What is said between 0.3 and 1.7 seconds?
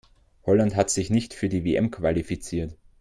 Holland hat sich nicht für die